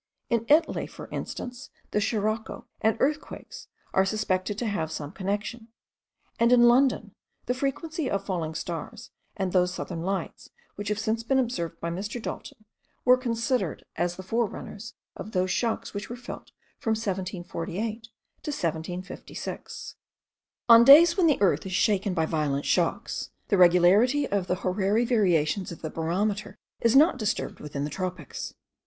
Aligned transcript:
In 0.31 0.47
Italy 0.49 0.87
for 0.87 1.07
instance, 1.11 1.69
the 1.91 2.01
sirocco 2.01 2.65
and 2.81 2.97
earthquakes 2.99 3.67
are 3.93 4.03
suspected 4.03 4.57
to 4.57 4.65
have 4.65 4.91
some 4.91 5.11
connection; 5.11 5.67
and 6.39 6.51
in 6.51 6.67
London, 6.67 7.13
the 7.45 7.53
frequency 7.53 8.09
of 8.09 8.25
falling 8.25 8.55
stars, 8.55 9.11
and 9.37 9.51
those 9.51 9.75
southern 9.75 10.01
lights 10.01 10.49
which 10.73 10.87
have 10.87 10.97
since 10.97 11.21
been 11.21 11.37
often 11.37 11.45
observed 11.45 11.79
by 11.79 11.91
Mr. 11.91 12.19
Dalton, 12.19 12.65
were 13.05 13.15
considered 13.15 13.83
as 13.95 14.15
the 14.15 14.23
forerunners 14.23 14.95
of 15.15 15.33
those 15.33 15.51
shocks 15.51 15.93
which 15.93 16.09
were 16.09 16.15
felt 16.15 16.51
from 16.79 16.93
1748 16.93 18.01
to 18.01 18.09
1756. 18.49 19.97
On 20.67 20.83
days 20.83 21.15
when 21.15 21.27
the 21.27 21.39
earth 21.41 21.67
is 21.67 21.73
shaken 21.73 22.15
by 22.15 22.25
violent 22.25 22.65
shocks, 22.65 23.29
the 23.49 23.57
regularity 23.59 24.25
of 24.27 24.47
the 24.47 24.55
horary 24.65 25.05
variations 25.05 25.71
of 25.71 25.83
the 25.83 25.91
barometer 25.91 26.57
is 26.79 26.95
not 26.95 27.19
disturbed 27.19 27.59
within 27.59 27.83
the 27.83 27.91
tropics. 27.91 28.55